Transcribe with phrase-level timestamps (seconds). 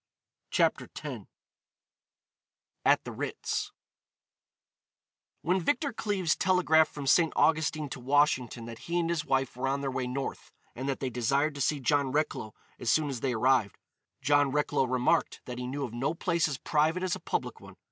[0.49, 1.27] CHAPTER X
[2.85, 3.71] AT THE RITZ
[5.43, 7.31] When Victor Cleves telegraphed from St.
[7.35, 11.01] Augustine to Washington that he and his wife were on their way North, and that
[11.01, 13.77] they desired to see John Recklow as soon as they arrived,
[14.23, 17.75] John Recklow remarked that he knew of no place as private as a public one.